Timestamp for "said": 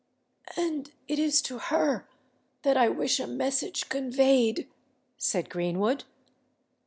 5.19-5.47